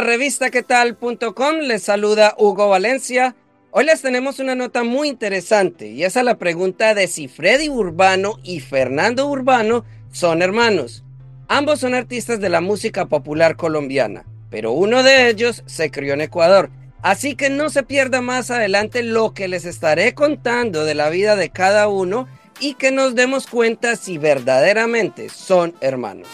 Bienvenidos 0.00 0.40
a 0.40 0.48
revistaquetal.com. 0.50 1.56
Les 1.58 1.82
saluda 1.82 2.34
Hugo 2.38 2.68
Valencia. 2.68 3.34
Hoy 3.70 3.84
les 3.84 4.00
tenemos 4.00 4.38
una 4.38 4.54
nota 4.54 4.82
muy 4.82 5.08
interesante 5.08 5.88
y 5.88 6.04
esa 6.04 6.20
es 6.20 6.26
la 6.26 6.38
pregunta 6.38 6.94
de 6.94 7.06
si 7.06 7.28
Freddy 7.28 7.68
Urbano 7.68 8.36
y 8.42 8.60
Fernando 8.60 9.26
Urbano 9.28 9.84
son 10.10 10.42
hermanos. 10.42 11.04
Ambos 11.48 11.80
son 11.80 11.94
artistas 11.94 12.40
de 12.40 12.48
la 12.48 12.60
música 12.60 13.06
popular 13.06 13.56
colombiana, 13.56 14.24
pero 14.50 14.72
uno 14.72 15.02
de 15.02 15.28
ellos 15.28 15.62
se 15.66 15.90
crió 15.90 16.14
en 16.14 16.22
Ecuador. 16.22 16.70
Así 17.02 17.34
que 17.34 17.50
no 17.50 17.68
se 17.68 17.82
pierda 17.82 18.20
más 18.22 18.50
adelante 18.50 19.02
lo 19.02 19.34
que 19.34 19.48
les 19.48 19.64
estaré 19.64 20.14
contando 20.14 20.84
de 20.84 20.94
la 20.94 21.10
vida 21.10 21.36
de 21.36 21.50
cada 21.50 21.88
uno 21.88 22.26
y 22.58 22.74
que 22.74 22.90
nos 22.90 23.14
demos 23.14 23.46
cuenta 23.46 23.96
si 23.96 24.18
verdaderamente 24.18 25.28
son 25.28 25.74
hermanos. 25.80 26.28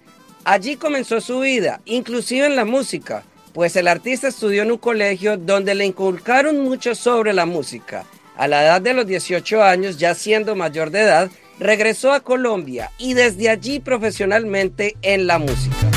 Allí 0.44 0.76
comenzó 0.76 1.20
su 1.20 1.40
vida, 1.40 1.82
inclusive 1.84 2.46
en 2.46 2.56
la 2.56 2.64
música, 2.64 3.24
pues 3.52 3.76
el 3.76 3.86
artista 3.86 4.28
estudió 4.28 4.62
en 4.62 4.72
un 4.72 4.78
colegio 4.78 5.36
donde 5.36 5.74
le 5.74 5.84
inculcaron 5.84 6.60
mucho 6.60 6.94
sobre 6.94 7.34
la 7.34 7.44
música. 7.44 8.06
A 8.38 8.48
la 8.48 8.62
edad 8.62 8.80
de 8.80 8.94
los 8.94 9.06
18 9.06 9.62
años, 9.62 9.98
ya 9.98 10.14
siendo 10.14 10.56
mayor 10.56 10.90
de 10.90 11.02
edad, 11.02 11.30
regresó 11.58 12.14
a 12.14 12.20
Colombia 12.20 12.90
y 12.96 13.12
desde 13.12 13.50
allí 13.50 13.80
profesionalmente 13.80 14.96
en 15.02 15.26
la 15.26 15.38
música. 15.38 15.91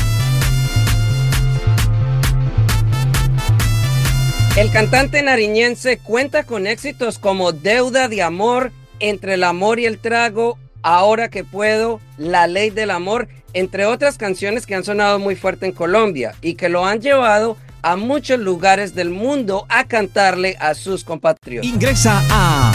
El 4.56 4.72
cantante 4.72 5.22
nariñense 5.22 5.98
cuenta 5.98 6.44
con 6.46 6.66
éxitos 6.66 7.20
como 7.20 7.52
Deuda 7.52 8.08
de 8.08 8.24
Amor, 8.24 8.72
Entre 9.02 9.34
el 9.34 9.44
Amor 9.44 9.82
y 9.82 9.86
el 9.86 10.00
Trago, 10.00 10.58
Ahora 10.82 11.30
que 11.30 11.44
Puedo, 11.44 12.00
La 12.18 12.48
Ley 12.48 12.70
del 12.70 12.92
Amor, 12.92 13.28
entre 13.52 13.86
otras 13.86 14.18
canciones 14.18 14.66
que 14.66 14.74
han 14.74 14.86
sonado 14.86 15.20
muy 15.20 15.36
fuerte 15.36 15.66
en 15.66 15.74
Colombia 15.74 16.36
y 16.42 16.54
que 16.54 16.70
lo 16.70 16.86
han 16.86 17.02
llevado 17.02 17.58
a 17.82 17.98
muchos 17.98 18.40
lugares 18.40 18.96
del 18.96 19.10
mundo 19.10 19.66
a 19.68 19.84
cantarle 19.84 20.56
a 20.62 20.74
sus 20.74 21.04
compatriotas. 21.04 21.70
Ingresa 21.70 22.24
a 22.30 22.72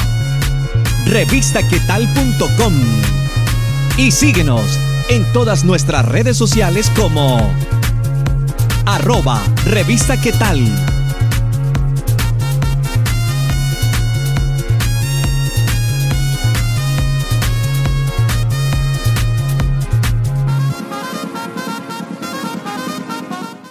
revistaquetal.com 1.07 2.75
y 3.97 4.11
síguenos 4.11 4.79
en 5.09 5.25
todas 5.33 5.65
nuestras 5.65 6.07
redes 6.07 6.37
sociales 6.37 6.91
como 6.95 7.39
arroba 8.85 9.43
revista. 9.65 10.19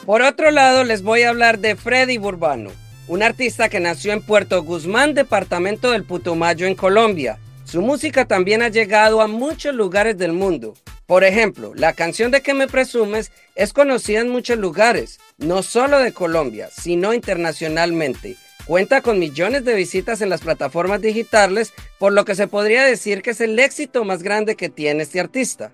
Por 0.09 0.24
otro 0.24 0.50
lado, 0.50 0.84
les 0.86 1.03
voy 1.03 1.22
a 1.22 1.30
hablar 1.30 1.59
de 1.59 1.75
Freddy 1.75 2.18
Burbano, 2.18 2.72
un 3.08 3.22
artista 3.22 3.70
que 3.70 3.80
nació 3.80 4.12
en 4.12 4.24
Puerto 4.24 4.64
Guzmán, 4.64 5.14
departamento 5.14 5.92
del 5.92 6.03
Putumayo, 6.03 6.66
en 6.66 6.74
Colombia. 6.74 7.38
Su 7.64 7.84
música 7.84 8.25
también 8.25 8.64
ha 8.64 8.70
llegado 8.70 9.22
a 9.22 9.28
muchos 9.28 9.75
lugares 9.75 10.18
del 10.18 10.34
mundo. 10.34 10.74
Por 11.06 11.24
ejemplo, 11.24 11.74
la 11.75 11.94
canción 11.94 12.31
de 12.31 12.42
que 12.42 12.56
me 12.56 12.68
presumes 12.68 13.31
es 13.53 13.72
conocida 13.72 14.22
en 14.22 14.30
muchos 14.30 14.58
lugares, 14.58 15.20
no 15.38 15.62
solo 15.62 16.00
de 16.00 16.12
Colombia, 16.12 16.70
sino 16.76 17.14
internacionalmente. 17.14 18.36
Cuenta 18.66 19.02
con 19.02 19.20
millones 19.20 19.64
de 19.64 19.76
visitas 19.76 20.22
en 20.22 20.30
las 20.30 20.41
plataformas 20.41 21.02
digitales, 21.02 21.72
por 22.00 22.14
lo 22.14 22.26
que 22.26 22.34
se 22.34 22.47
podría 22.47 22.84
decir 22.84 23.22
que 23.22 23.30
es 23.30 23.41
el 23.41 23.59
éxito 23.59 24.03
más 24.06 24.24
grande 24.24 24.56
que 24.56 24.70
tiene 24.70 25.03
este 25.03 25.20
artista. 25.20 25.72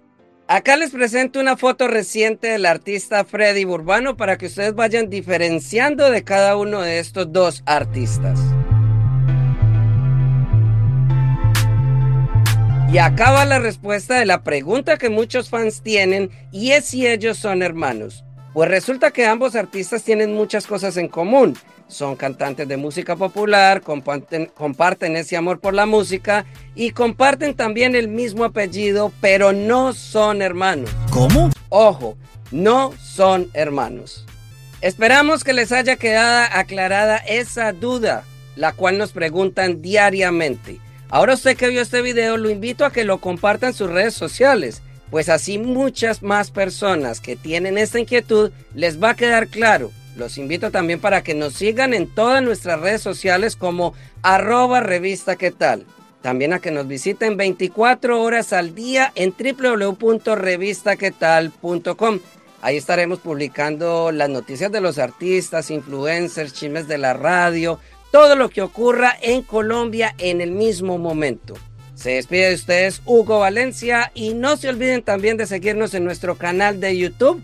Acá 0.47 0.77
les 0.77 0.91
presento 0.91 1.39
una 1.39 1.57
foto 1.57 1.87
reciente 1.87 2.49
del 2.49 2.67
artista 2.67 3.25
Freddy 3.25 3.63
Burbano 3.63 4.15
para 4.15 4.37
que 4.37 4.45
ustedes 4.45 4.75
vayan 4.75 5.09
diferenciando 5.09 6.11
de 6.11 6.23
cada 6.23 6.55
uno 6.55 6.81
de 6.81 6.99
estos 6.99 7.33
dos 7.33 7.63
artistas. 7.65 8.39
Y 12.93 12.99
acá 12.99 13.31
va 13.31 13.45
la 13.45 13.57
respuesta 13.57 14.19
de 14.19 14.27
la 14.27 14.43
pregunta 14.43 14.99
que 14.99 15.09
muchos 15.09 15.49
fans 15.49 15.81
tienen 15.81 16.29
y 16.51 16.73
es 16.73 16.85
si 16.85 17.07
ellos 17.07 17.39
son 17.39 17.63
hermanos. 17.63 18.23
Pues 18.53 18.69
resulta 18.69 19.09
que 19.09 19.25
ambos 19.25 19.55
artistas 19.55 20.03
tienen 20.03 20.35
muchas 20.35 20.67
cosas 20.67 20.95
en 20.97 21.07
común. 21.07 21.57
Son 21.87 22.15
cantantes 22.15 22.67
de 22.67 22.77
música 22.77 23.15
popular, 23.15 23.81
comparten, 23.81 24.47
comparten, 24.47 25.15
ese 25.15 25.37
amor 25.37 25.59
por 25.59 25.73
la 25.73 25.85
música 25.85 26.45
y 26.73 26.91
comparten 26.91 27.53
también 27.53 27.95
el 27.95 28.07
mismo 28.07 28.43
apellido, 28.43 29.11
pero 29.21 29.53
no 29.53 29.93
son 29.93 30.41
hermanos. 30.41 30.89
¿Cómo? 31.11 31.51
Ojo, 31.69 32.17
no 32.51 32.93
son 32.99 33.49
hermanos. 33.53 34.25
Esperamos 34.81 35.43
que 35.43 35.53
les 35.53 35.71
haya 35.71 35.95
quedado 35.95 36.49
aclarada 36.51 37.17
esa 37.17 37.71
duda, 37.71 38.23
la 38.55 38.73
cual 38.73 38.97
nos 38.97 39.11
preguntan 39.11 39.81
diariamente. 39.81 40.79
Ahora 41.09 41.35
usted 41.35 41.55
que 41.55 41.69
vio 41.69 41.81
este 41.81 42.01
video, 42.01 42.37
lo 42.37 42.49
invito 42.49 42.83
a 42.83 42.91
que 42.91 43.03
lo 43.03 43.19
comparta 43.19 43.67
en 43.67 43.73
sus 43.73 43.89
redes 43.89 44.15
sociales 44.15 44.81
pues 45.09 45.29
así 45.29 45.57
muchas 45.57 46.23
más 46.23 46.51
personas 46.51 47.21
que 47.21 47.35
tienen 47.35 47.77
esta 47.77 47.99
inquietud 47.99 48.51
les 48.73 49.01
va 49.01 49.11
a 49.11 49.15
quedar 49.15 49.47
claro. 49.47 49.91
Los 50.15 50.37
invito 50.37 50.71
también 50.71 51.01
para 51.01 51.23
que 51.23 51.33
nos 51.33 51.53
sigan 51.53 51.93
en 51.93 52.07
todas 52.07 52.41
nuestras 52.41 52.79
redes 52.79 53.01
sociales 53.01 53.55
como 53.55 53.93
arroba 54.21 54.79
revista 54.79 55.35
qué. 55.35 55.53
También 56.21 56.53
a 56.53 56.59
que 56.59 56.69
nos 56.71 56.87
visiten 56.87 57.37
24 57.37 58.21
horas 58.21 58.53
al 58.53 58.73
día 58.73 59.11
en 59.15 59.35
www.revistaquetal.com. 59.37 62.19
Ahí 62.61 62.77
estaremos 62.77 63.19
publicando 63.19 64.11
las 64.11 64.29
noticias 64.29 64.71
de 64.71 64.81
los 64.81 64.97
artistas, 64.97 65.69
influencers, 65.69 66.53
chismes 66.53 66.87
de 66.87 66.97
la 66.97 67.13
radio, 67.13 67.79
todo 68.11 68.35
lo 68.35 68.49
que 68.49 68.63
ocurra 68.63 69.15
en 69.21 69.43
Colombia 69.43 70.15
en 70.17 70.41
el 70.41 70.49
mismo 70.51 70.97
momento. 70.97 71.53
Se 71.93 72.09
despide 72.11 72.49
de 72.49 72.55
ustedes 72.55 73.03
Hugo 73.05 73.39
Valencia 73.39 74.11
y 74.15 74.33
no 74.33 74.57
se 74.57 74.69
olviden 74.69 75.03
también 75.03 75.37
de 75.37 75.45
seguirnos 75.45 75.93
en 75.93 76.05
nuestro 76.05 76.37
canal 76.37 76.79
de 76.79 76.97
YouTube, 76.97 77.43